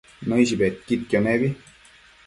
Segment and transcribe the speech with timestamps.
[0.29, 1.55] Nëish bedquidquio nebi